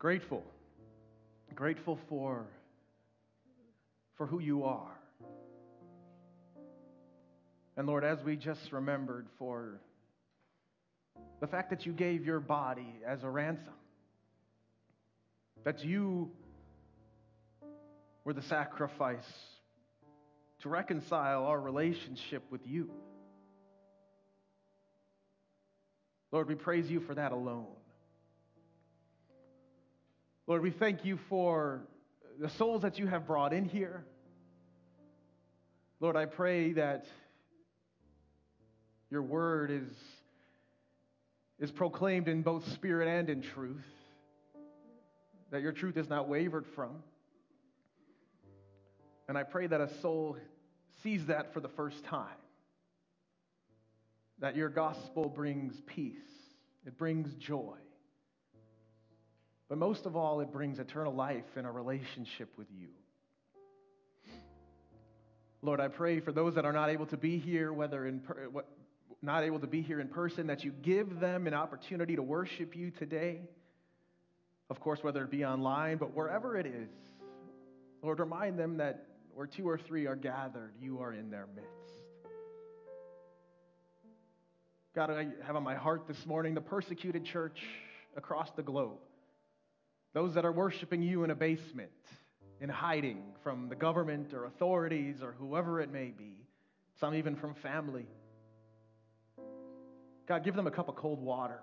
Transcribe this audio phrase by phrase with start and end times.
[0.00, 0.42] Grateful.
[1.54, 2.46] Grateful for,
[4.16, 4.98] for who you are.
[7.76, 9.78] And Lord, as we just remembered for
[11.40, 13.74] the fact that you gave your body as a ransom,
[15.64, 16.30] that you
[18.24, 19.30] were the sacrifice
[20.62, 22.90] to reconcile our relationship with you.
[26.32, 27.66] Lord, we praise you for that alone.
[30.50, 31.80] Lord, we thank you for
[32.40, 34.04] the souls that you have brought in here.
[36.00, 37.06] Lord, I pray that
[39.12, 39.86] your word is,
[41.60, 43.86] is proclaimed in both spirit and in truth,
[45.52, 46.96] that your truth is not wavered from.
[49.28, 50.36] And I pray that a soul
[51.04, 52.26] sees that for the first time.
[54.40, 56.16] That your gospel brings peace,
[56.84, 57.76] it brings joy.
[59.70, 62.88] But most of all, it brings eternal life in a relationship with you.
[65.62, 68.48] Lord, I pray for those that are not able to be here, whether in per,
[69.22, 72.74] not able to be here in person, that you give them an opportunity to worship
[72.74, 73.42] you today.
[74.70, 76.90] Of course, whether it be online, but wherever it is,
[78.02, 81.70] Lord, remind them that where two or three are gathered, you are in their midst.
[84.96, 87.62] God, I have on my heart this morning the persecuted church
[88.16, 88.98] across the globe.
[90.12, 91.90] Those that are worshiping you in a basement,
[92.60, 96.36] in hiding from the government or authorities or whoever it may be,
[96.98, 98.06] some even from family.
[100.26, 101.60] God, give them a cup of cold water.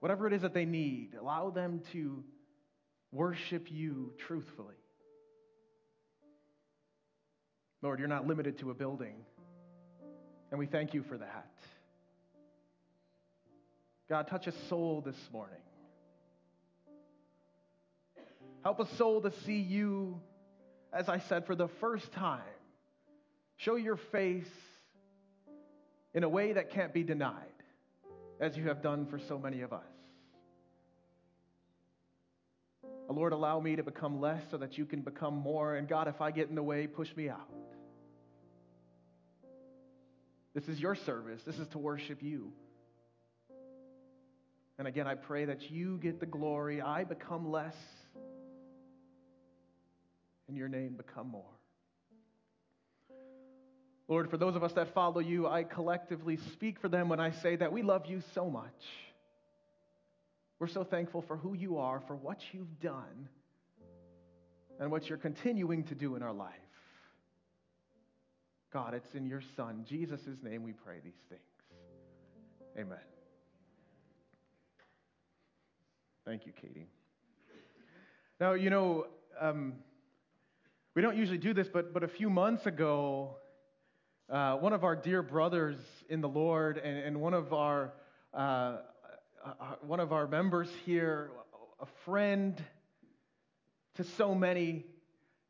[0.00, 2.22] Whatever it is that they need, allow them to
[3.10, 4.76] worship you truthfully.
[7.82, 9.14] Lord, you're not limited to a building,
[10.50, 11.50] and we thank you for that.
[14.08, 15.58] God, touch a soul this morning.
[18.64, 20.20] Help a soul to see you,
[20.92, 22.40] as I said, for the first time.
[23.56, 24.48] Show your face
[26.14, 27.34] in a way that can't be denied,
[28.40, 29.84] as you have done for so many of us.
[33.10, 35.76] Oh, Lord, allow me to become less so that you can become more.
[35.76, 37.48] And God, if I get in the way, push me out.
[40.54, 42.52] This is your service, this is to worship you.
[44.78, 46.80] And again, I pray that you get the glory.
[46.80, 47.74] I become less,
[50.46, 51.58] and your name become more.
[54.06, 57.30] Lord, for those of us that follow you, I collectively speak for them when I
[57.30, 58.86] say that we love you so much.
[60.58, 63.28] We're so thankful for who you are, for what you've done,
[64.80, 66.54] and what you're continuing to do in our life.
[68.72, 71.40] God, it's in your Son, Jesus' name, we pray these things.
[72.78, 73.17] Amen.
[76.28, 76.86] Thank you, Katie.
[78.38, 79.06] Now, you know,
[79.40, 79.72] um,
[80.94, 83.36] we don't usually do this, but, but a few months ago,
[84.28, 85.78] uh, one of our dear brothers
[86.10, 87.94] in the Lord and, and one of our
[88.34, 88.76] uh, uh,
[89.42, 91.30] uh, one of our members here,
[91.80, 92.62] a friend
[93.94, 94.84] to so many.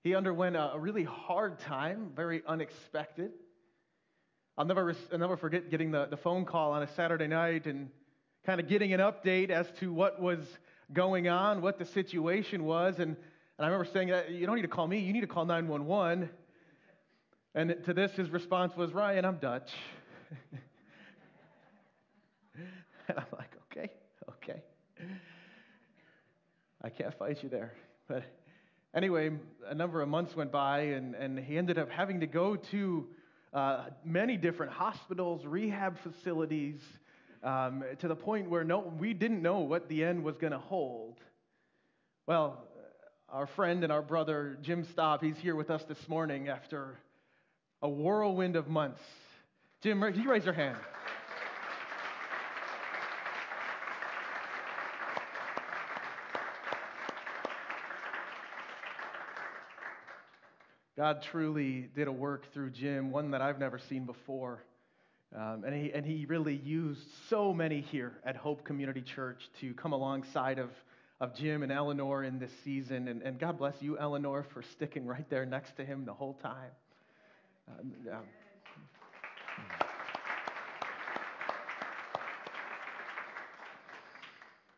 [0.04, 3.32] He underwent a, a really hard time, very unexpected.
[4.56, 7.88] I'll never, I'll never forget getting the, the phone call on a Saturday night and
[8.48, 10.38] kind of getting an update as to what was
[10.94, 12.94] going on, what the situation was.
[12.98, 13.16] And, and
[13.58, 16.30] I remember saying, You don't need to call me, you need to call 911.
[17.54, 19.70] And to this, his response was, Ryan, I'm Dutch.
[22.54, 23.90] and I'm like, okay,
[24.30, 24.62] okay.
[26.80, 27.74] I can't fight you there.
[28.08, 28.22] But
[28.94, 29.30] anyway,
[29.66, 33.08] a number of months went by, and, and he ended up having to go to
[33.52, 36.80] uh, many different hospitals, rehab facilities,
[37.42, 40.58] um, to the point where no, we didn't know what the end was going to
[40.58, 41.18] hold.
[42.26, 42.64] Well,
[43.28, 46.98] our friend and our brother, Jim Staub, he's here with us this morning after
[47.82, 49.02] a whirlwind of months.
[49.82, 50.78] Jim, you raise your hand?
[60.96, 64.64] God truly did a work through Jim, one that I've never seen before.
[65.36, 69.74] Um, and, he, and he really used so many here at Hope Community Church to
[69.74, 70.70] come alongside of,
[71.20, 73.08] of Jim and Eleanor in this season.
[73.08, 76.34] And, and God bless you, Eleanor, for sticking right there next to him the whole
[76.34, 76.70] time.
[78.10, 78.22] Um.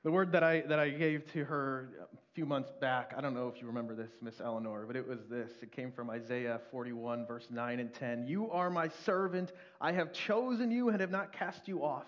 [0.03, 3.35] The word that I, that I gave to her a few months back, I don't
[3.35, 5.51] know if you remember this, Miss Eleanor, but it was this.
[5.61, 8.27] It came from Isaiah 41, verse 9 and 10.
[8.27, 9.53] You are my servant.
[9.79, 12.07] I have chosen you and have not cast you off.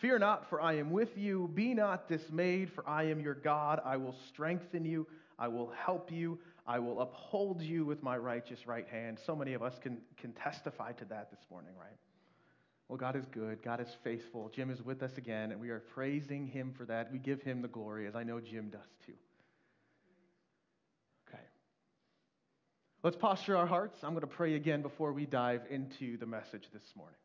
[0.00, 1.50] Fear not, for I am with you.
[1.54, 3.80] Be not dismayed, for I am your God.
[3.84, 5.04] I will strengthen you.
[5.40, 6.38] I will help you.
[6.68, 9.18] I will uphold you with my righteous right hand.
[9.26, 11.96] So many of us can, can testify to that this morning, right?
[12.88, 13.62] Well, God is good.
[13.62, 14.50] God is faithful.
[14.54, 17.12] Jim is with us again, and we are praising him for that.
[17.12, 19.12] We give him the glory, as I know Jim does too.
[21.28, 21.42] Okay.
[23.02, 23.98] Let's posture our hearts.
[24.02, 27.18] I'm going to pray again before we dive into the message this morning.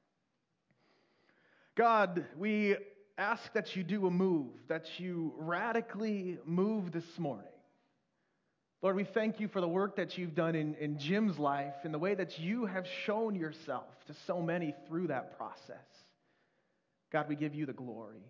[1.75, 2.75] God, we
[3.17, 7.47] ask that you do a move, that you radically move this morning.
[8.83, 11.93] Lord, we thank you for the work that you've done in, in Jim's life and
[11.93, 15.87] the way that you have shown yourself to so many through that process.
[17.09, 18.25] God, we give you the glory.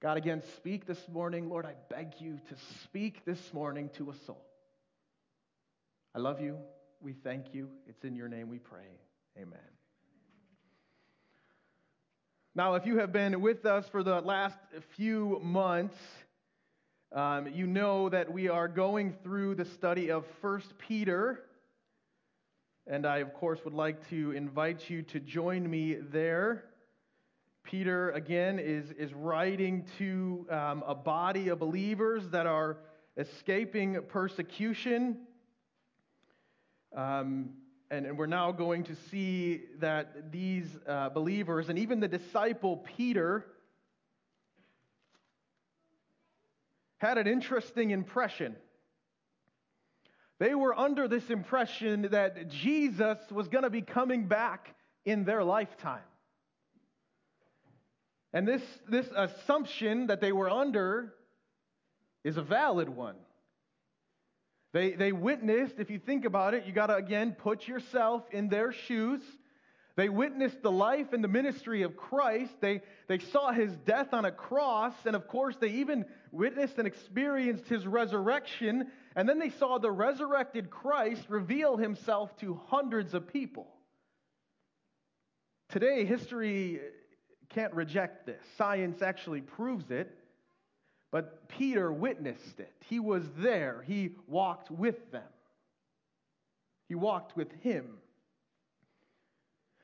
[0.00, 1.48] God, again, speak this morning.
[1.48, 2.54] Lord, I beg you to
[2.84, 4.46] speak this morning to a soul.
[6.14, 6.58] I love you.
[7.00, 7.68] We thank you.
[7.88, 9.00] It's in your name we pray.
[9.36, 9.58] Amen.
[12.54, 14.58] Now, if you have been with us for the last
[14.94, 15.96] few months,
[17.14, 21.42] um, you know that we are going through the study of 1 Peter.
[22.86, 26.64] And I, of course, would like to invite you to join me there.
[27.64, 32.78] Peter, again, is, is writing to um, a body of believers that are
[33.18, 35.18] escaping persecution.
[36.96, 37.50] Um,
[37.90, 42.78] and, and we're now going to see that these uh, believers, and even the disciple
[42.78, 43.51] Peter,
[47.02, 48.56] had an interesting impression.
[50.38, 55.44] They were under this impression that Jesus was going to be coming back in their
[55.44, 56.02] lifetime.
[58.32, 61.12] And this, this assumption that they were under
[62.24, 63.16] is a valid one.
[64.72, 68.48] They, they witnessed, if you think about it, you got to again put yourself in
[68.48, 69.20] their shoes.
[69.94, 72.52] They witnessed the life and the ministry of Christ.
[72.60, 74.94] They, they saw his death on a cross.
[75.04, 78.90] And of course, they even witnessed and experienced his resurrection.
[79.14, 83.66] And then they saw the resurrected Christ reveal himself to hundreds of people.
[85.68, 86.80] Today, history
[87.50, 88.42] can't reject this.
[88.56, 90.18] Science actually proves it.
[91.12, 92.72] But Peter witnessed it.
[92.88, 95.22] He was there, he walked with them,
[96.88, 97.98] he walked with him.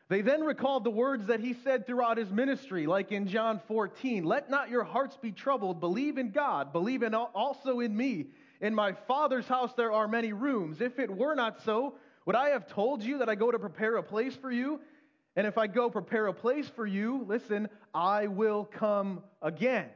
[0.09, 4.25] They then recalled the words that he said throughout his ministry, like in John 14
[4.25, 5.81] Let not your hearts be troubled.
[5.81, 6.73] Believe in God.
[6.73, 8.29] Believe in also in me.
[8.61, 10.81] In my Father's house there are many rooms.
[10.81, 11.95] If it were not so,
[12.25, 14.81] would I have told you that I go to prepare a place for you?
[15.37, 19.87] And if I go prepare a place for you, listen, I will come again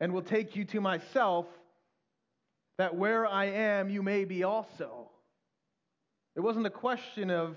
[0.00, 1.46] and will take you to myself,
[2.78, 5.08] that where I am, you may be also.
[6.36, 7.56] It wasn't a question of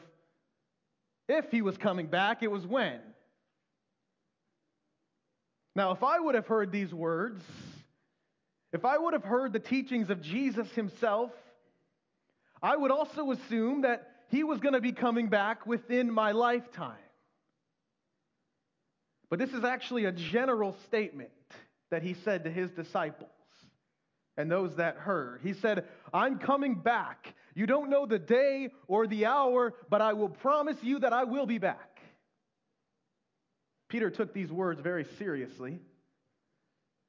[1.27, 3.00] if he was coming back, it was when.
[5.75, 7.44] Now, if I would have heard these words,
[8.74, 11.31] if I would have heard the teachings of Jesus himself,
[12.62, 16.97] I would also assume that he was going to be coming back within my lifetime.
[19.30, 21.30] But this is actually a general statement
[21.91, 23.30] that he said to his disciples
[24.38, 25.41] and those that heard.
[25.44, 27.33] He said, I'm coming back.
[27.57, 31.24] You don't know the day or the hour, but I will promise you that I
[31.24, 32.01] will be back.
[33.89, 35.80] Peter took these words very seriously,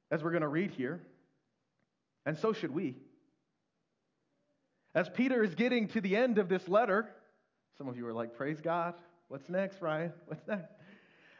[0.09, 1.03] as we're going to read here,
[2.25, 2.95] and so should we.
[4.95, 7.07] As Peter is getting to the end of this letter,
[7.77, 8.95] some of you are like, Praise God.
[9.27, 10.13] What's next, Ryan?
[10.25, 10.73] What's next?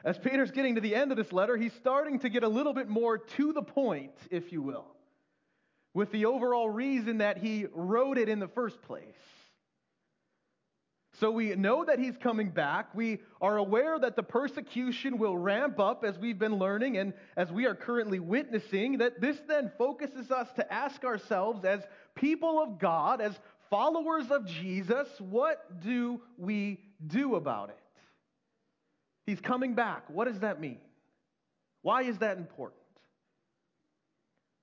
[0.06, 2.75] As Peter's getting to the end of this letter, he's starting to get a little
[2.75, 4.86] bit more to the point, if you will,
[6.00, 9.03] with the overall reason that he wrote it in the first place.
[11.20, 12.96] So we know that he's coming back.
[12.96, 17.51] We are aware that the persecution will ramp up as we've been learning and as
[17.51, 19.00] we are currently witnessing.
[19.00, 21.82] That this then focuses us to ask ourselves, as
[22.15, 23.38] people of God, as
[23.70, 27.79] followers of Jesus, what do we do about it?
[29.25, 30.10] He's coming back.
[30.10, 30.79] What does that mean?
[31.82, 32.78] Why is that important?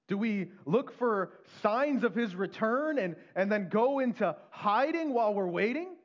[0.09, 1.33] Do we look for
[1.63, 5.97] signs of his return and, and then go into hiding while we're waiting?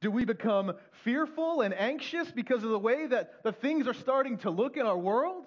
[0.00, 4.38] Do we become fearful and anxious because of the way that the things are starting
[4.38, 5.44] to look in our world?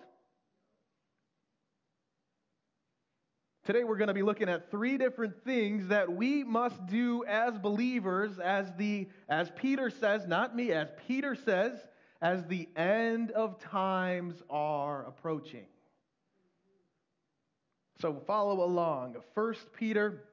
[3.63, 7.57] Today we're going to be looking at three different things that we must do as
[7.57, 11.79] believers as the as Peter says, not me, as Peter says,
[12.21, 15.65] as the end of times are approaching.
[18.01, 19.15] So follow along.
[19.35, 20.23] 1 Peter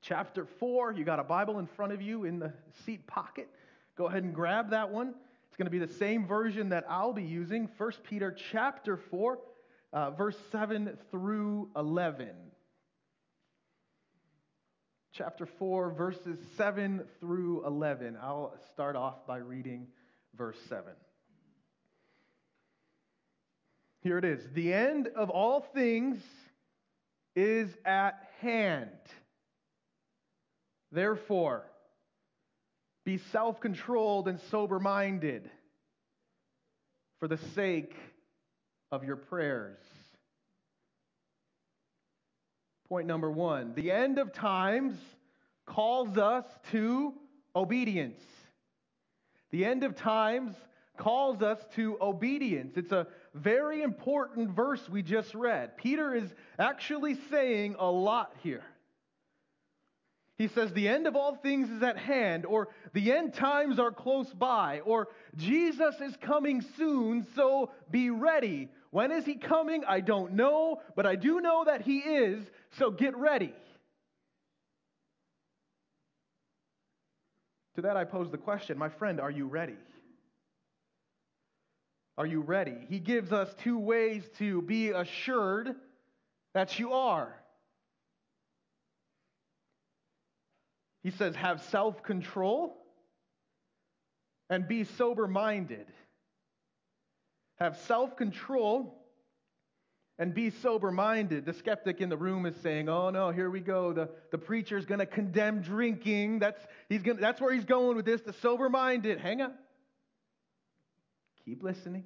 [0.00, 2.52] chapter 4, you got a Bible in front of you in the
[2.86, 3.48] seat pocket.
[3.98, 5.08] Go ahead and grab that one.
[5.48, 9.38] It's going to be the same version that I'll be using 1 Peter chapter 4,
[9.92, 12.28] uh, verse 7 through 11.
[15.12, 18.18] Chapter 4, verses 7 through 11.
[18.22, 19.88] I'll start off by reading
[20.36, 20.92] verse 7.
[24.02, 24.46] Here it is.
[24.54, 26.22] The end of all things
[27.40, 28.90] is at hand.
[30.92, 31.64] Therefore,
[33.06, 35.48] be self controlled and sober minded
[37.18, 37.94] for the sake
[38.92, 39.78] of your prayers.
[42.88, 44.94] Point number one the end of times
[45.64, 47.14] calls us to
[47.56, 48.20] obedience.
[49.50, 50.54] The end of times
[50.98, 52.76] calls us to obedience.
[52.76, 55.76] It's a very important verse we just read.
[55.76, 58.64] Peter is actually saying a lot here.
[60.40, 63.92] He says, The end of all things is at hand, or the end times are
[63.92, 68.70] close by, or Jesus is coming soon, so be ready.
[68.90, 69.84] When is he coming?
[69.86, 72.42] I don't know, but I do know that he is,
[72.78, 73.52] so get ready.
[77.74, 79.76] To that I pose the question, my friend, are you ready?
[82.20, 82.76] Are you ready?
[82.90, 85.74] He gives us two ways to be assured
[86.52, 87.34] that you are.
[91.02, 92.76] He says, have self control
[94.50, 95.86] and be sober minded.
[97.58, 99.02] Have self control
[100.18, 101.46] and be sober minded.
[101.46, 103.94] The skeptic in the room is saying, Oh no, here we go.
[103.94, 106.40] The, the preacher's going to condemn drinking.
[106.40, 106.60] That's,
[106.90, 109.20] he's gonna, that's where he's going with this, the sober minded.
[109.20, 109.54] Hang on.
[111.44, 112.04] Keep listening.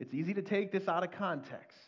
[0.00, 1.78] It's easy to take this out of context.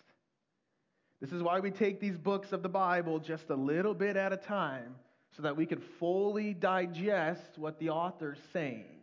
[1.20, 4.32] This is why we take these books of the Bible just a little bit at
[4.32, 4.94] a time
[5.37, 8.96] so that we can fully digest what the author's saying.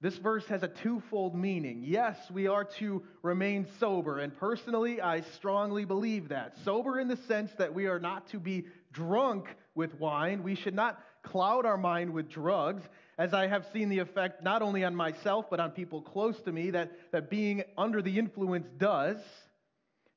[0.00, 1.84] This verse has a twofold meaning.
[1.84, 6.56] Yes, we are to remain sober, and personally, I strongly believe that.
[6.64, 10.42] Sober in the sense that we are not to be drunk with wine.
[10.42, 12.82] We should not cloud our mind with drugs,
[13.18, 16.52] as I have seen the effect not only on myself, but on people close to
[16.52, 19.18] me that, that being under the influence does.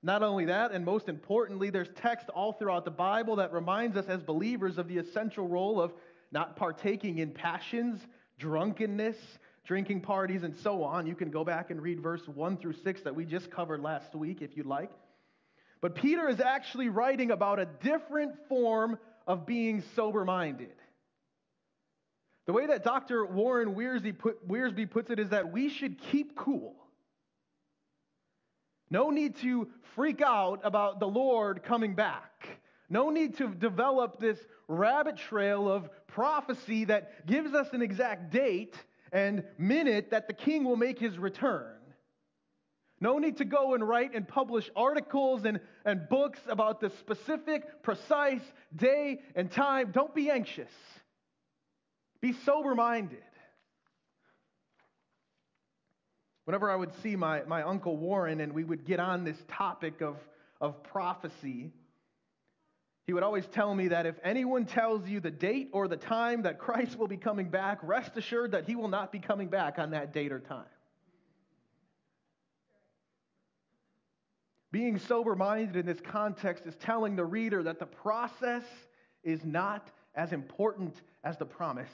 [0.01, 4.05] Not only that, and most importantly, there's text all throughout the Bible that reminds us
[4.07, 5.93] as believers of the essential role of
[6.31, 7.99] not partaking in passions,
[8.37, 9.17] drunkenness,
[9.65, 11.07] drinking parties, and so on.
[11.07, 14.13] You can go back and read verse 1 through 6 that we just covered last
[14.13, 14.91] week if you'd like.
[15.81, 18.97] But Peter is actually writing about a different form
[19.27, 20.73] of being sober minded.
[22.45, 23.25] The way that Dr.
[23.25, 26.75] Warren Wiersbe, put, Wiersbe puts it is that we should keep cool.
[28.89, 32.47] No need to freak out about the Lord coming back.
[32.87, 34.37] No need to develop this
[34.67, 38.75] rabbit trail of prophecy that gives us an exact date
[39.11, 41.71] and minute that the king will make his return.
[43.01, 47.83] No need to go and write and publish articles and, and books about the specific,
[47.83, 48.41] precise
[48.75, 49.91] day and time.
[49.91, 50.71] Don't be anxious.
[52.25, 53.19] Be sober minded.
[56.45, 60.01] Whenever I would see my, my Uncle Warren and we would get on this topic
[60.01, 60.17] of,
[60.59, 61.71] of prophecy,
[63.05, 66.41] he would always tell me that if anyone tells you the date or the time
[66.41, 69.77] that Christ will be coming back, rest assured that he will not be coming back
[69.77, 70.65] on that date or time.
[74.71, 78.63] Being sober minded in this context is telling the reader that the process
[79.23, 81.91] is not as important as the promise.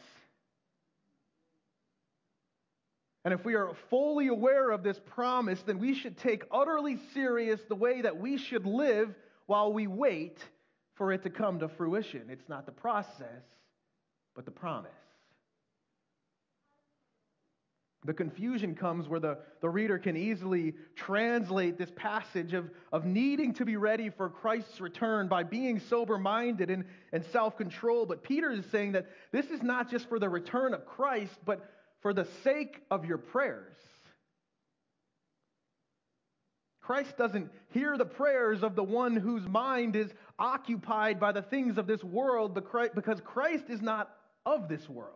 [3.24, 7.62] And if we are fully aware of this promise, then we should take utterly serious
[7.68, 9.14] the way that we should live
[9.46, 10.40] while we wait
[10.96, 12.24] for it to come to fruition.
[12.30, 13.44] It's not the process,
[14.36, 14.92] but the promise.
[18.04, 23.54] The confusion comes where the, the reader can easily translate this passage of, of needing
[23.56, 28.08] to be ready for Christ's return by being sober minded and, and self control.
[28.08, 31.70] But Peter is saying that this is not just for the return of Christ, but
[32.02, 33.78] for the sake of your prayers.
[36.82, 41.78] Christ doesn't hear the prayers of the one whose mind is occupied by the things
[41.78, 44.12] of this world because Christ is not
[44.46, 45.16] of this world.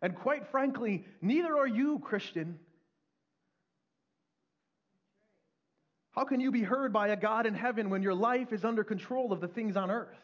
[0.00, 2.58] And quite frankly, neither are you, Christian.
[6.12, 8.84] How can you be heard by a God in heaven when your life is under
[8.84, 10.16] control of the things on earth?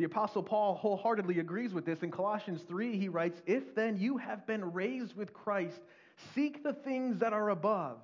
[0.00, 2.02] The Apostle Paul wholeheartedly agrees with this.
[2.02, 5.78] In Colossians 3, he writes, If then you have been raised with Christ,
[6.34, 7.98] seek the things that are above,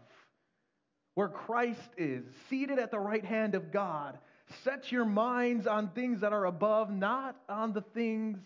[1.14, 4.18] where Christ is, seated at the right hand of God.
[4.62, 8.36] Set your minds on things that are above, not on the things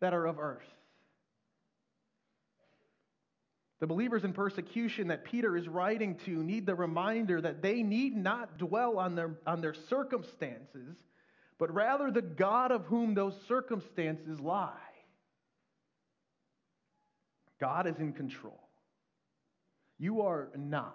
[0.00, 0.66] that are of earth.
[3.78, 8.16] The believers in persecution that Peter is writing to need the reminder that they need
[8.16, 10.96] not dwell on their, on their circumstances,
[11.58, 14.72] but rather the God of whom those circumstances lie.
[17.58, 18.60] God is in control.
[19.98, 20.92] You are not.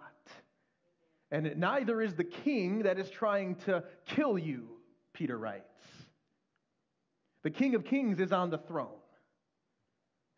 [1.32, 4.68] And neither is the king that is trying to kill you,
[5.14, 5.66] Peter writes.
[7.44, 8.90] The King of Kings is on the throne.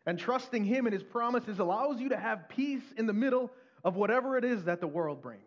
[0.06, 3.50] And trusting him and his promises allows you to have peace in the middle
[3.82, 5.42] of whatever it is that the world brings.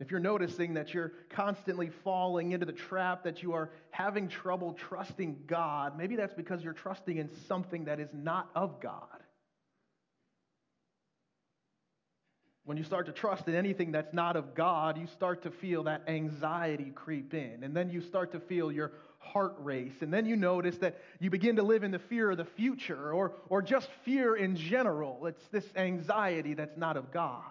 [0.00, 4.74] If you're noticing that you're constantly falling into the trap, that you are having trouble
[4.74, 9.02] trusting God, maybe that's because you're trusting in something that is not of God.
[12.64, 15.84] When you start to trust in anything that's not of God, you start to feel
[15.84, 17.64] that anxiety creep in.
[17.64, 19.94] And then you start to feel your heart race.
[20.02, 23.10] And then you notice that you begin to live in the fear of the future
[23.10, 25.26] or, or just fear in general.
[25.26, 27.42] It's this anxiety that's not of God.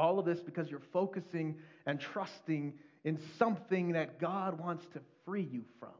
[0.00, 2.72] All of this because you're focusing and trusting
[3.04, 5.90] in something that God wants to free you from.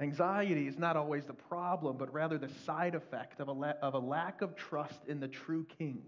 [0.00, 3.92] Anxiety is not always the problem, but rather the side effect of a, la- of
[3.92, 6.02] a lack of trust in the true king.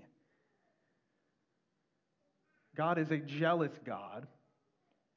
[2.75, 4.27] God is a jealous God,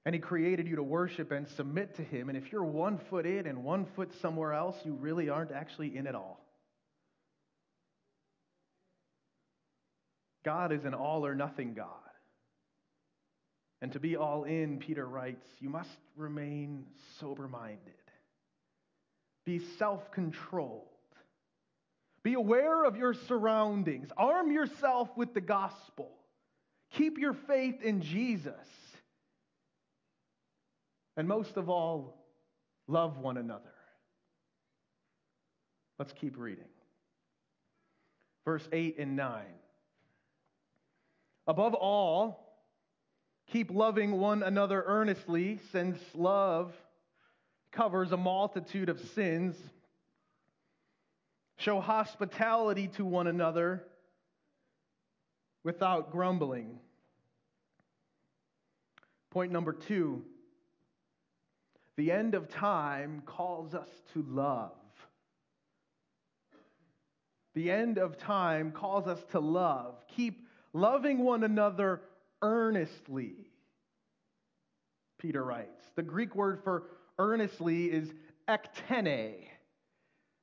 [0.06, 2.28] and He created you to worship and submit to Him.
[2.28, 5.96] And if you're one foot in and one foot somewhere else, you really aren't actually
[5.96, 6.44] in at all.
[10.44, 11.88] God is an all or nothing God.
[13.82, 16.86] And to be all in, Peter writes, you must remain
[17.20, 17.94] sober minded.
[19.46, 20.88] Be self controlled.
[22.24, 24.10] Be aware of your surroundings.
[24.16, 26.10] Arm yourself with the gospel.
[26.92, 28.54] Keep your faith in Jesus.
[31.18, 32.26] And most of all,
[32.88, 33.74] love one another.
[36.00, 36.64] Let's keep reading.
[38.46, 39.44] Verse 8 and 9.
[41.48, 42.62] Above all,
[43.48, 46.74] keep loving one another earnestly, since love
[47.72, 49.56] covers a multitude of sins.
[51.58, 53.84] Show hospitality to one another
[55.64, 56.80] without grumbling.
[59.32, 60.24] Point number two
[61.96, 64.72] the end of time calls us to love.
[67.54, 69.96] The end of time calls us to love.
[70.08, 70.43] Keep
[70.74, 72.02] loving one another
[72.42, 73.36] earnestly,
[75.20, 75.84] Peter writes.
[75.96, 76.84] The Greek word for
[77.18, 78.12] earnestly is
[78.48, 79.48] ektene.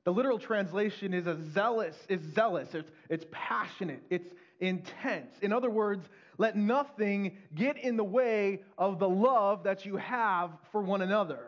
[0.03, 2.73] The literal translation is a zealous, is zealous.
[2.73, 4.01] It's, it's passionate.
[4.09, 5.35] It's intense.
[5.41, 6.07] In other words,
[6.39, 11.39] let nothing get in the way of the love that you have for one another.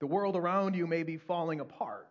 [0.00, 2.09] The world around you may be falling apart.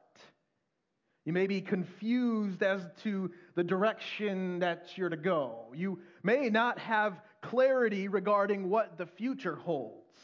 [1.30, 5.68] You may be confused as to the direction that you're to go.
[5.76, 10.20] You may not have clarity regarding what the future holds.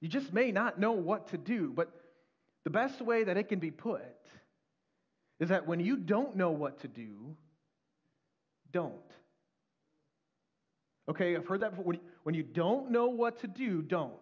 [0.00, 1.74] You just may not know what to do.
[1.76, 1.92] But
[2.64, 4.00] the best way that it can be put
[5.40, 7.36] is that when you don't know what to do,
[8.72, 8.94] don't.
[11.06, 11.96] Okay, I've heard that before.
[12.22, 14.14] When you don't know what to do, don't.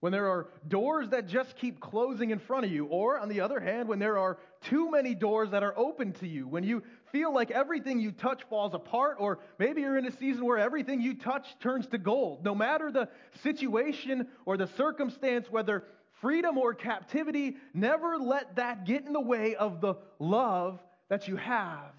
[0.00, 3.40] When there are doors that just keep closing in front of you, or on the
[3.40, 6.84] other hand, when there are too many doors that are open to you, when you
[7.10, 11.00] feel like everything you touch falls apart, or maybe you're in a season where everything
[11.00, 12.44] you touch turns to gold.
[12.44, 13.08] No matter the
[13.42, 15.84] situation or the circumstance, whether
[16.20, 21.36] freedom or captivity, never let that get in the way of the love that you
[21.36, 21.92] have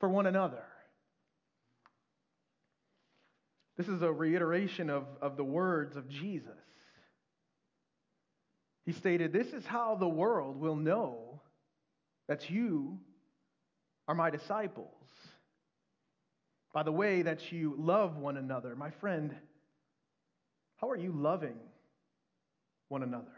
[0.00, 0.64] for one another.
[3.76, 6.50] This is a reiteration of, of the words of Jesus.
[8.86, 11.42] He stated, This is how the world will know
[12.28, 12.98] that you
[14.08, 14.94] are my disciples
[16.72, 18.76] by the way that you love one another.
[18.76, 19.34] My friend,
[20.76, 21.56] how are you loving
[22.88, 23.32] one another?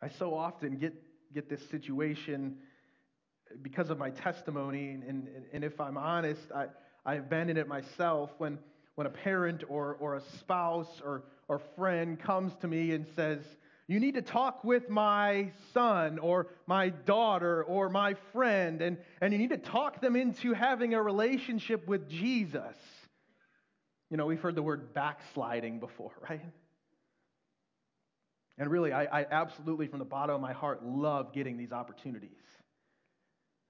[0.00, 0.94] I so often get,
[1.34, 2.56] get this situation
[3.60, 6.66] because of my testimony, and, and, and if I'm honest, I,
[7.04, 8.58] I've been in it myself when,
[8.94, 13.40] when a parent or, or a spouse or, or friend comes to me and says,
[13.88, 19.32] you need to talk with my son or my daughter or my friend, and, and
[19.32, 22.76] you need to talk them into having a relationship with Jesus.
[24.10, 26.40] You know, we've heard the word backsliding before, right?
[28.58, 32.30] And really, I, I absolutely, from the bottom of my heart, love getting these opportunities.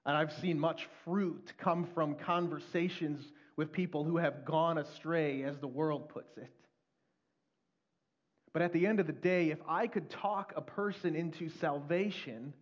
[0.05, 3.25] And I've seen much fruit come from conversations
[3.57, 6.53] with people who have gone astray, as the world puts it.
[8.53, 12.53] But at the end of the day, if I could talk a person into salvation,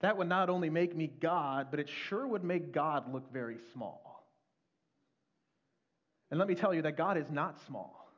[0.00, 3.58] that would not only make me God, but it sure would make God look very
[3.72, 4.26] small.
[6.30, 8.08] And let me tell you that God is not small.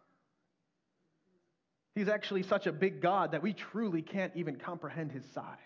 [1.95, 5.59] He's actually such a big God that we truly can't even comprehend his size.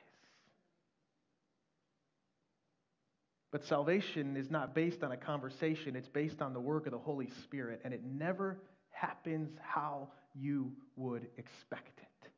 [3.54, 6.98] But salvation is not based on a conversation, it's based on the work of the
[6.98, 8.58] Holy Spirit, and it never
[8.90, 12.30] happens how you would expect it.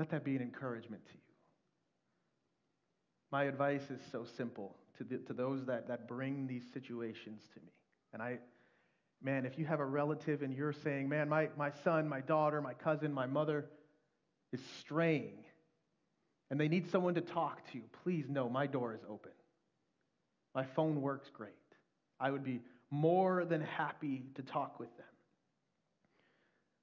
[0.00, 1.20] Let that be an encouragement to you.
[3.30, 7.60] My advice is so simple to, the, to those that, that bring these situations to
[7.60, 7.72] me.
[8.12, 8.38] And I,
[9.22, 12.60] man, if you have a relative and you're saying, man, my, my son, my daughter,
[12.60, 13.66] my cousin, my mother
[14.52, 15.44] is straying,
[16.50, 19.32] and they need someone to talk to, please know my door is open.
[20.54, 21.52] My phone works great.
[22.18, 25.06] I would be more than happy to talk with them.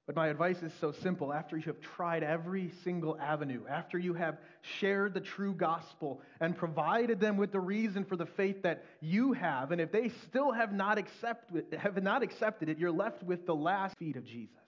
[0.06, 1.32] But my advice is so simple.
[1.32, 6.54] After you have tried every single avenue, after you have shared the true gospel and
[6.54, 10.52] provided them with the reason for the faith that you have, and if they still
[10.52, 14.63] have not, accepted, have not accepted it, you're left with the last feet of Jesus.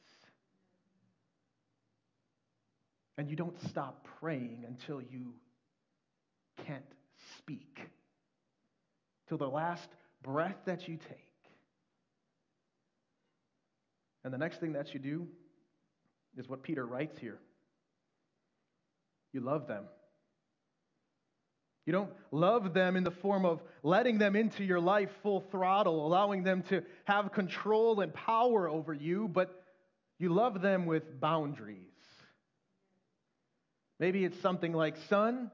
[3.18, 5.34] And you don't stop praying until you
[6.66, 6.84] can't
[7.38, 7.80] speak,
[9.28, 9.88] till the last
[10.22, 11.26] breath that you take.
[14.24, 15.28] And the next thing that you do
[16.36, 17.38] is what Peter writes here
[19.32, 19.84] you love them.
[21.84, 26.06] You don't love them in the form of letting them into your life full throttle,
[26.06, 29.62] allowing them to have control and power over you, but
[30.18, 31.95] you love them with boundaries.
[33.98, 35.50] Maybe it's something like, Son,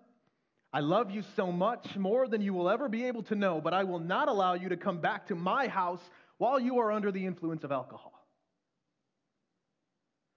[0.72, 3.74] I love you so much, more than you will ever be able to know, but
[3.74, 6.00] I will not allow you to come back to my house
[6.38, 8.26] while you are under the influence of alcohol.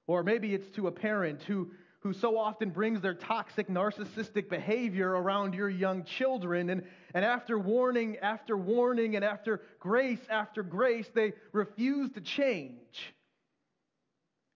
[0.07, 5.09] Or maybe it's to a parent who, who so often brings their toxic narcissistic behavior
[5.09, 6.69] around your young children.
[6.69, 6.83] And,
[7.15, 13.14] and after warning after warning and after grace after grace, they refuse to change.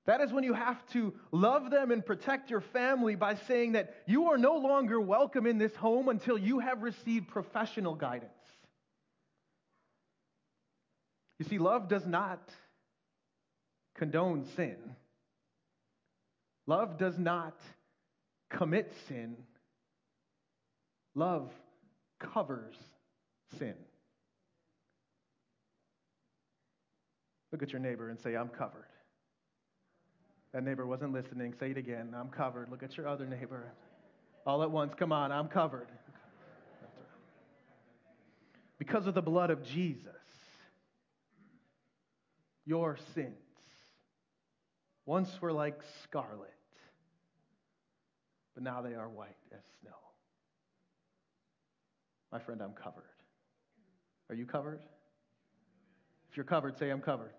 [0.09, 3.93] That is when you have to love them and protect your family by saying that
[4.07, 8.31] you are no longer welcome in this home until you have received professional guidance.
[11.37, 12.41] You see, love does not
[13.93, 14.77] condone sin.
[16.65, 17.53] Love does not
[18.49, 19.37] commit sin,
[21.13, 21.51] love
[22.17, 22.75] covers
[23.59, 23.75] sin.
[27.51, 28.87] Look at your neighbor and say, I'm covered.
[30.53, 31.53] That neighbor wasn't listening.
[31.59, 32.13] Say it again.
[32.15, 32.69] I'm covered.
[32.69, 33.71] Look at your other neighbor.
[34.45, 34.93] All at once.
[34.97, 35.31] Come on.
[35.31, 35.87] I'm covered.
[38.77, 40.05] Because of the blood of Jesus,
[42.65, 43.35] your sins
[45.05, 46.53] once were like scarlet
[48.59, 49.95] but now they are white as snow.
[52.29, 53.07] My friend, I'm covered.
[54.29, 54.81] Are you covered?
[56.29, 57.31] If you're covered, say, I'm covered.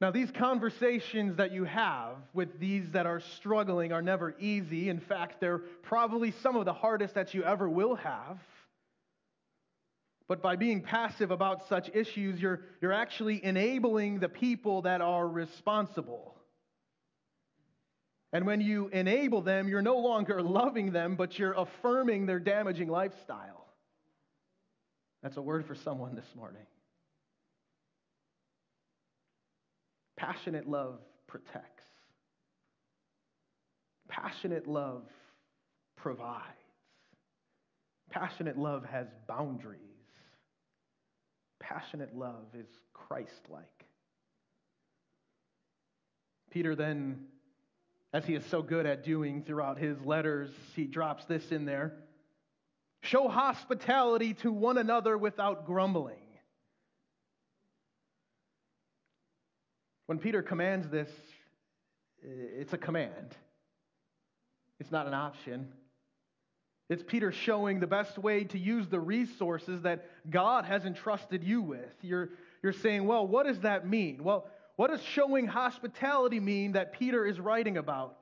[0.00, 4.88] Now, these conversations that you have with these that are struggling are never easy.
[4.88, 8.38] In fact, they're probably some of the hardest that you ever will have.
[10.26, 15.28] But by being passive about such issues, you're, you're actually enabling the people that are
[15.28, 16.34] responsible.
[18.32, 22.88] And when you enable them, you're no longer loving them, but you're affirming their damaging
[22.88, 23.66] lifestyle.
[25.22, 26.62] That's a word for someone this morning.
[30.20, 31.86] Passionate love protects,
[34.06, 35.04] passionate love
[35.96, 36.44] provides,
[38.10, 39.80] passionate love has boundaries,
[41.58, 43.86] passionate love is Christ like.
[46.50, 47.24] Peter then
[48.12, 51.94] as he is so good at doing throughout his letters, he drops this in there
[53.02, 56.18] Show hospitality to one another without grumbling.
[60.10, 61.08] When Peter commands this,
[62.20, 63.36] it's a command,
[64.80, 65.68] it's not an option.
[66.88, 71.62] It's Peter showing the best way to use the resources that God has entrusted you
[71.62, 71.94] with.
[72.02, 74.24] You're, you're saying, well, what does that mean?
[74.24, 78.16] Well, what does showing hospitality mean that Peter is writing about?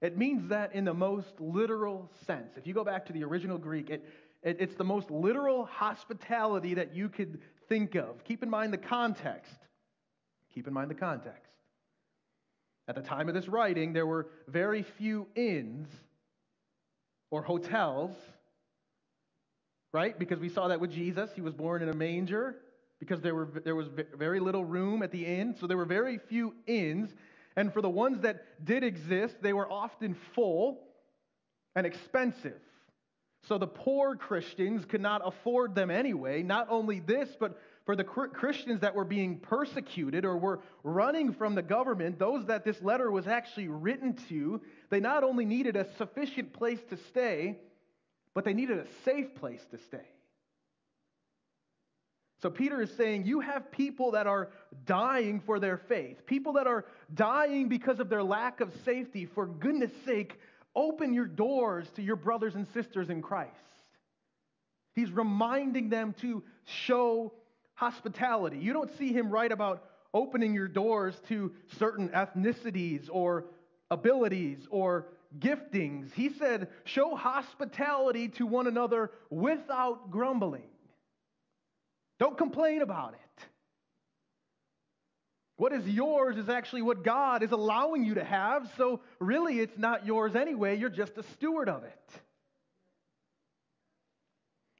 [0.00, 2.52] It means that in the most literal sense.
[2.56, 4.08] If you go back to the original Greek, it,
[4.44, 8.22] it, it's the most literal hospitality that you could think of.
[8.22, 9.56] Keep in mind the context.
[10.54, 11.50] Keep in mind the context.
[12.86, 15.88] At the time of this writing, there were very few inns
[17.30, 18.12] or hotels,
[19.92, 20.18] right?
[20.18, 21.30] Because we saw that with Jesus.
[21.34, 22.56] He was born in a manger
[23.00, 25.56] because there, were, there was very little room at the inn.
[25.58, 27.10] So there were very few inns.
[27.56, 30.80] And for the ones that did exist, they were often full
[31.74, 32.60] and expensive.
[33.48, 36.42] So the poor Christians could not afford them anyway.
[36.42, 41.54] Not only this, but for the Christians that were being persecuted or were running from
[41.54, 45.86] the government, those that this letter was actually written to, they not only needed a
[45.96, 47.58] sufficient place to stay,
[48.32, 50.08] but they needed a safe place to stay.
[52.40, 54.50] So Peter is saying, You have people that are
[54.86, 59.26] dying for their faith, people that are dying because of their lack of safety.
[59.26, 60.38] For goodness sake,
[60.74, 63.50] open your doors to your brothers and sisters in Christ.
[64.94, 67.32] He's reminding them to show
[67.74, 68.58] hospitality.
[68.58, 73.46] You don't see him write about opening your doors to certain ethnicities or
[73.90, 75.08] abilities or
[75.38, 76.12] giftings.
[76.12, 80.68] He said, show hospitality to one another without grumbling.
[82.20, 83.44] Don't complain about it.
[85.56, 89.78] What is yours is actually what God is allowing you to have, so really it's
[89.78, 90.76] not yours anyway.
[90.78, 92.10] You're just a steward of it.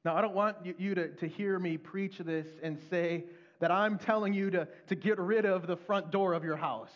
[0.05, 3.23] Now, I don't want you to, to hear me preach this and say
[3.59, 6.93] that I'm telling you to, to get rid of the front door of your house.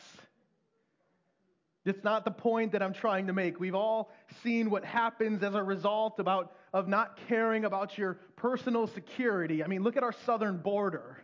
[1.86, 3.60] It's not the point that I'm trying to make.
[3.60, 4.12] We've all
[4.44, 9.64] seen what happens as a result about, of not caring about your personal security.
[9.64, 11.18] I mean, look at our southern border.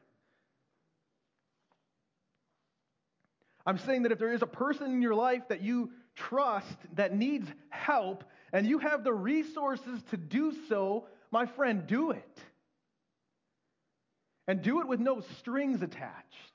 [3.64, 7.16] I'm saying that if there is a person in your life that you trust that
[7.16, 12.38] needs help and you have the resources to do so, my friend, do it.
[14.48, 16.54] And do it with no strings attached.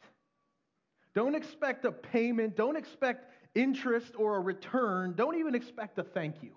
[1.15, 6.43] Don't expect a payment, don't expect interest or a return, don't even expect a thank
[6.43, 6.53] you.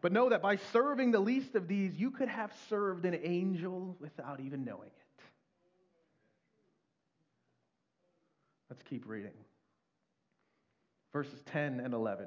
[0.00, 3.96] But know that by serving the least of these, you could have served an angel
[4.00, 5.22] without even knowing it.
[8.68, 9.32] Let's keep reading.
[11.12, 12.26] Verses 10 and 11.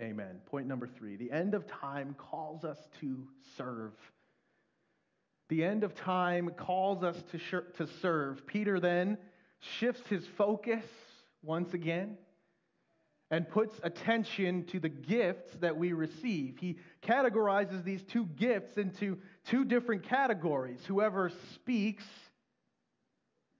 [0.00, 0.40] Amen.
[0.46, 3.26] Point number three the end of time calls us to
[3.56, 3.92] serve.
[5.48, 8.46] The end of time calls us to, sh- to serve.
[8.46, 9.18] Peter then
[9.60, 10.84] shifts his focus
[11.42, 12.16] once again
[13.30, 16.58] and puts attention to the gifts that we receive.
[16.58, 20.80] He categorizes these two gifts into two different categories.
[20.86, 22.04] Whoever speaks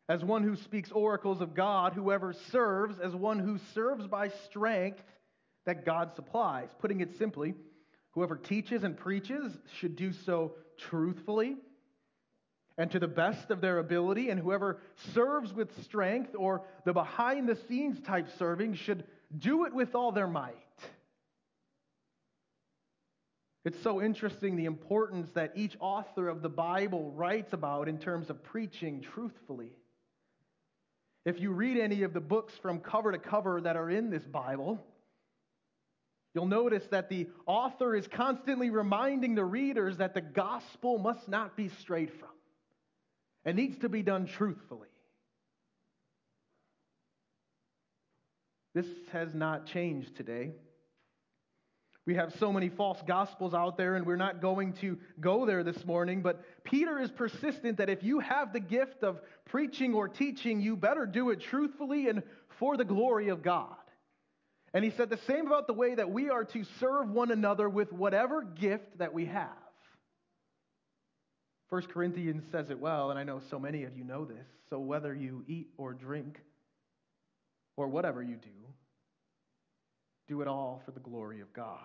[0.09, 5.03] as one who speaks oracles of God, whoever serves as one who serves by strength
[5.66, 6.68] that God supplies.
[6.79, 7.55] Putting it simply,
[8.12, 11.57] whoever teaches and preaches should do so truthfully
[12.79, 14.81] and to the best of their ability, and whoever
[15.12, 19.05] serves with strength or the behind the scenes type serving should
[19.38, 20.57] do it with all their might.
[23.64, 28.31] It's so interesting the importance that each author of the Bible writes about in terms
[28.31, 29.72] of preaching truthfully.
[31.25, 34.25] If you read any of the books from cover to cover that are in this
[34.25, 34.85] Bible,
[36.35, 41.57] You'll notice that the author is constantly reminding the readers that the gospel must not
[41.57, 42.29] be strayed from
[43.45, 44.88] and needs to be done truthfully.
[48.75, 50.53] This has not changed today.
[52.05, 55.62] We have so many false gospels out there, and we're not going to go there
[55.62, 56.21] this morning.
[56.21, 60.77] But Peter is persistent that if you have the gift of preaching or teaching, you
[60.77, 62.23] better do it truthfully and
[62.59, 63.77] for the glory of God.
[64.75, 67.69] And he said the same about the way that we are to serve one another
[67.69, 69.49] with whatever gift that we have.
[71.69, 74.47] 1 Corinthians says it well, and I know so many of you know this.
[74.71, 76.39] So whether you eat or drink,
[77.77, 78.49] or whatever you do,
[80.29, 81.79] do it all for the glory of God.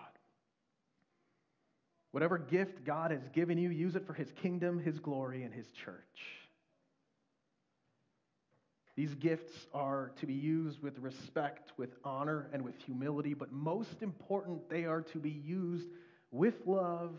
[2.12, 5.66] Whatever gift God has given you, use it for his kingdom, his glory, and his
[5.84, 6.37] church.
[8.98, 14.02] These gifts are to be used with respect, with honor, and with humility, but most
[14.02, 15.86] important, they are to be used
[16.32, 17.14] with love,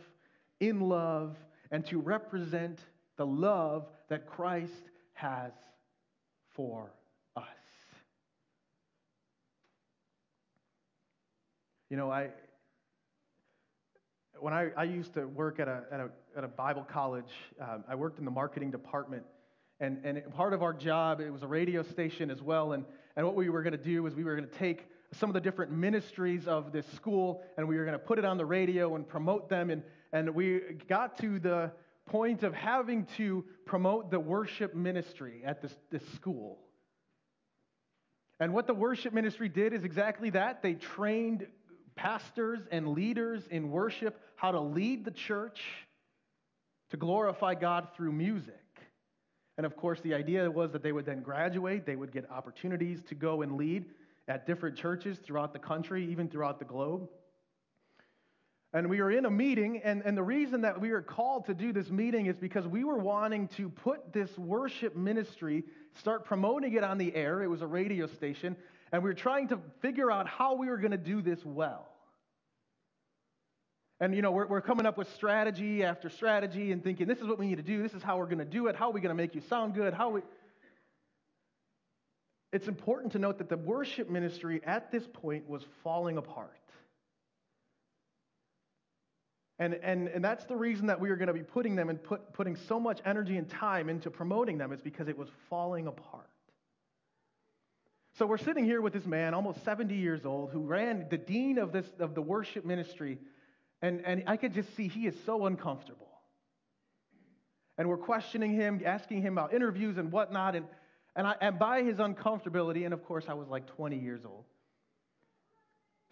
[0.59, 1.37] in love,
[1.71, 2.79] and to represent
[3.15, 5.53] the love that Christ has
[6.49, 6.91] for
[7.37, 7.45] us.
[11.89, 12.31] You know, I
[14.37, 17.85] when I, I used to work at a, at a, at a Bible college, um,
[17.87, 19.23] I worked in the marketing department.
[19.79, 22.73] And, and part of our job, it was a radio station as well.
[22.73, 22.83] And,
[23.15, 25.33] and what we were going to do was we were going to take some of
[25.33, 28.45] the different ministries of this school and we were going to put it on the
[28.45, 29.69] radio and promote them.
[29.69, 31.71] And, and we got to the
[32.05, 36.59] point of having to promote the worship ministry at this, this school.
[38.39, 40.61] And what the worship ministry did is exactly that.
[40.61, 41.47] They trained
[41.95, 45.61] pastors and leaders in worship how to lead the church
[46.91, 48.55] to glorify God through music.
[49.59, 53.01] And of course, the idea was that they would then graduate, they would get opportunities
[53.09, 53.83] to go and lead
[54.29, 57.09] at different churches throughout the country, even throughout the globe.
[58.71, 61.53] And we were in a meeting, and, and the reason that we were called to
[61.53, 66.75] do this meeting is because we were wanting to put this worship ministry, start promoting
[66.75, 67.43] it on the air.
[67.43, 68.55] It was a radio station,
[68.93, 71.88] and we were trying to figure out how we were going to do this well.
[74.01, 77.27] And, you know, we're, we're coming up with strategy after strategy and thinking, this is
[77.27, 77.83] what we need to do.
[77.83, 78.75] This is how we're going to do it.
[78.75, 79.93] How are we going to make you sound good?
[79.93, 80.21] How we...
[82.51, 86.51] It's important to note that the worship ministry at this point was falling apart.
[89.59, 92.01] And, and, and that's the reason that we are going to be putting them and
[92.01, 95.85] put, putting so much energy and time into promoting them is because it was falling
[95.85, 96.29] apart.
[98.17, 101.57] So we're sitting here with this man, almost 70 years old, who ran the dean
[101.57, 103.19] of, this, of the worship ministry
[103.81, 106.07] and, and I could just see he is so uncomfortable.
[107.77, 110.55] And we're questioning him, asking him about interviews and whatnot.
[110.55, 110.65] And,
[111.15, 114.43] and, I, and by his uncomfortability, and of course, I was like 20 years old.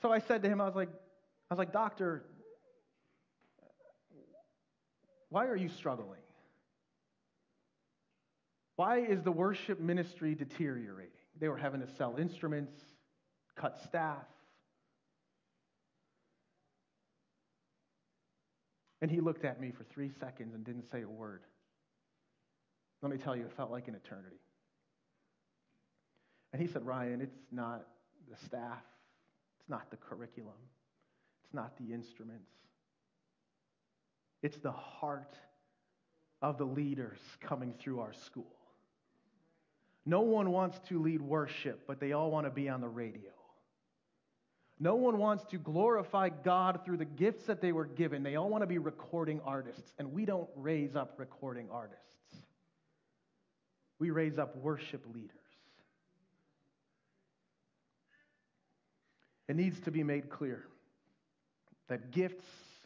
[0.02, 0.90] So I said to him, I was like,
[1.50, 2.24] I was like, Doctor,
[5.30, 6.22] why are you struggling?
[8.78, 11.12] Why is the worship ministry deteriorating?
[11.40, 12.80] They were having to sell instruments,
[13.56, 14.24] cut staff,
[19.02, 21.42] And he looked at me for three seconds and didn't say a word.
[23.02, 24.42] Let me tell you, it felt like an eternity.
[26.52, 27.86] And he said, Ryan, it's not
[28.30, 28.84] the staff,
[29.60, 30.56] it's not the curriculum,
[31.44, 32.52] it's not the instruments.
[34.42, 35.36] It's the heart
[36.42, 38.56] of the leaders coming through our school.
[40.06, 43.32] No one wants to lead worship, but they all want to be on the radio.
[44.80, 48.22] No one wants to glorify God through the gifts that they were given.
[48.22, 52.04] They all want to be recording artists, and we don't raise up recording artists.
[54.00, 55.32] We raise up worship leaders.
[59.48, 60.66] It needs to be made clear
[61.88, 62.46] that gifts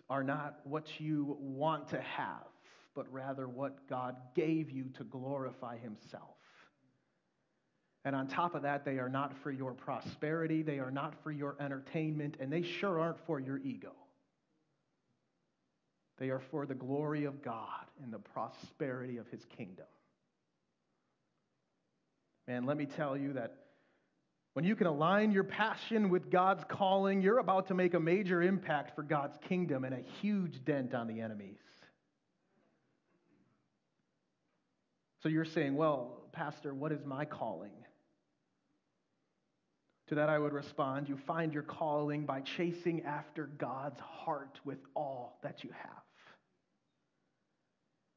[0.10, 2.48] are not what you want to have,
[2.96, 6.38] but rather what God gave you to glorify Himself.
[8.04, 11.32] And on top of that, they are not for your prosperity, they are not for
[11.32, 13.94] your entertainment, and they sure aren't for your ego.
[16.18, 19.86] They are for the glory of God and the prosperity of his kingdom.
[22.48, 23.56] Man, let me tell you that
[24.54, 28.42] when you can align your passion with God's calling, you're about to make a major
[28.42, 31.60] impact for God's kingdom and a huge dent on the enemies.
[35.24, 37.72] So you're saying, well, Pastor, what is my calling?
[40.12, 44.80] To that I would respond, you find your calling by chasing after God's heart with
[44.94, 46.04] all that you have.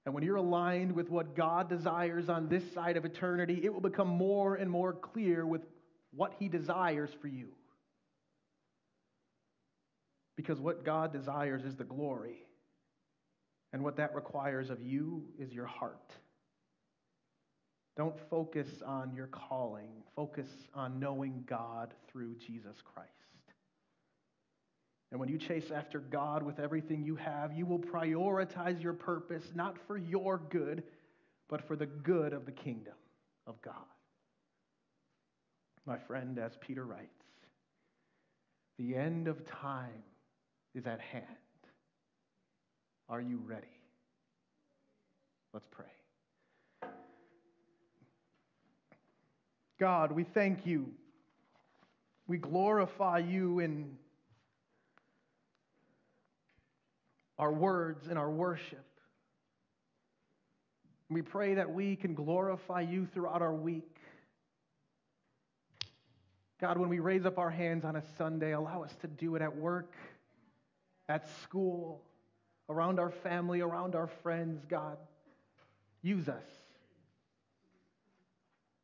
[0.05, 3.81] And when you're aligned with what God desires on this side of eternity, it will
[3.81, 5.61] become more and more clear with
[6.13, 7.51] what He desires for you.
[10.37, 12.43] Because what God desires is the glory.
[13.73, 16.13] And what that requires of you is your heart.
[17.97, 19.91] Don't focus on your calling.
[20.17, 23.11] Focus on knowing God through Jesus Christ.
[25.11, 29.45] And when you chase after God with everything you have, you will prioritize your purpose
[29.55, 30.83] not for your good,
[31.49, 32.95] but for the good of the kingdom
[33.47, 33.75] of God.
[35.87, 37.09] My friend, as Peter writes,
[38.77, 40.03] the end of time
[40.75, 41.25] is at hand.
[43.09, 43.67] Are you ready?
[45.53, 45.94] Let's pray.
[49.79, 50.93] God, we thank you.
[52.27, 53.97] We glorify you in
[57.39, 58.85] our words and our worship.
[61.11, 63.97] We pray that we can glorify you throughout our week.
[66.61, 69.43] God, when we raise up our hands on a Sunday, allow us to do it
[69.43, 69.93] at work,
[71.09, 72.01] at school,
[72.71, 74.97] around our family, around our friends, God.
[76.03, 76.64] Use us.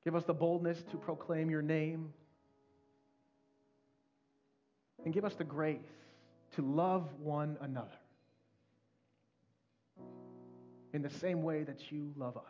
[0.05, 2.13] Give us the boldness to proclaim your name.
[5.05, 5.81] And give us the grace
[6.57, 7.89] to love one another
[10.93, 12.43] in the same way that you love us.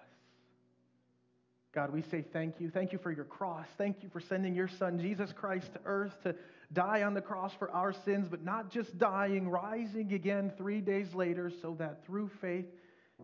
[1.72, 2.68] God, we say thank you.
[2.70, 3.66] Thank you for your cross.
[3.78, 6.34] Thank you for sending your son, Jesus Christ, to earth to
[6.72, 11.14] die on the cross for our sins, but not just dying, rising again three days
[11.14, 12.66] later so that through faith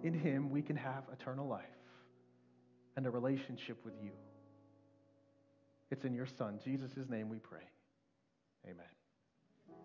[0.04, 1.64] in him we can have eternal life
[2.96, 4.12] and a relationship with you.
[5.90, 7.68] It's in your son, Jesus' name, we pray.
[8.64, 8.86] Amen.